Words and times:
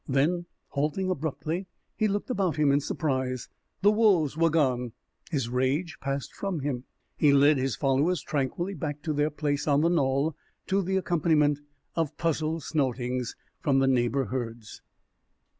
Then, 0.09 0.47
halting 0.69 1.11
abruptly, 1.11 1.67
he 1.95 2.07
looked 2.07 2.31
about 2.31 2.55
him 2.55 2.71
in 2.71 2.79
surprise. 2.79 3.49
The 3.83 3.91
wolves 3.91 4.35
were 4.35 4.49
gone. 4.49 4.93
His 5.29 5.47
rage 5.47 5.99
passed 6.01 6.33
from 6.33 6.61
him. 6.61 6.85
He 7.17 7.31
led 7.31 7.59
his 7.59 7.75
followers 7.75 8.23
tranquilly 8.23 8.73
back 8.73 9.03
to 9.03 9.13
their 9.13 9.29
place 9.29 9.67
on 9.67 9.81
the 9.81 9.89
knoll, 9.89 10.35
to 10.65 10.81
the 10.81 10.97
accompaniment 10.97 11.59
of 11.95 12.17
puzzled 12.17 12.63
snortings 12.63 13.35
from 13.61 13.77
the 13.77 13.85
neighbor 13.87 14.25
herds. 14.25 14.81